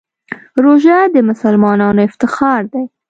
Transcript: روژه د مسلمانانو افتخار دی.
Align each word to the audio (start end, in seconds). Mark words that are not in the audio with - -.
روژه 0.63 0.97
د 1.13 1.15
مسلمانانو 1.29 1.99
افتخار 2.09 2.61
دی. 2.73 2.83